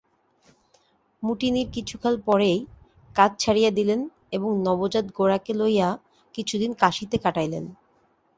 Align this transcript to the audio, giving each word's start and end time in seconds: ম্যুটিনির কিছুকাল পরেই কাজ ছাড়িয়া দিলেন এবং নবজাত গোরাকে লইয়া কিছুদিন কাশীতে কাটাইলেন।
ম্যুটিনির 1.23 1.67
কিছুকাল 1.73 2.13
পরেই 2.27 2.57
কাজ 3.15 3.31
ছাড়িয়া 3.39 3.71
দিলেন 3.71 3.99
এবং 4.31 4.49
নবজাত 4.67 5.05
গোরাকে 5.17 5.53
লইয়া 5.53 5.89
কিছুদিন 6.35 6.71
কাশীতে 6.81 7.17
কাটাইলেন। 7.17 7.65